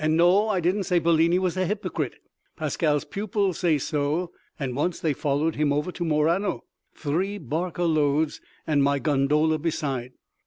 No, 0.09 0.49
I 0.49 0.61
didn't 0.61 0.85
say 0.85 0.97
Bellini 0.97 1.37
was 1.37 1.55
a 1.55 1.65
hypocrite—Pascale's 1.67 3.05
pupils 3.05 3.59
say 3.59 3.77
so, 3.77 4.31
and 4.59 4.75
once 4.75 4.99
they 4.99 5.13
followed 5.13 5.53
him 5.57 5.71
over 5.71 5.91
to 5.91 6.03
Murano—three 6.03 7.37
barca 7.37 7.83
loads 7.83 8.41
and 8.65 8.81
my 8.81 8.97
gondola 8.97 9.59
beside. 9.59 10.13